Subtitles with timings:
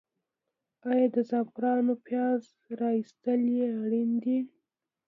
[0.89, 2.41] آیا د زعفرانو پیاز
[2.79, 3.41] را ایستل
[3.81, 4.37] اړین دي؟